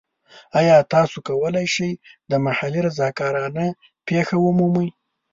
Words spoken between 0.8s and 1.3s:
تاسو